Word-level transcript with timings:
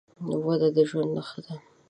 وده 0.47 0.69
د 0.75 0.77
ژوند 0.89 1.11
نښه 1.15 1.39
ده. 1.45 1.55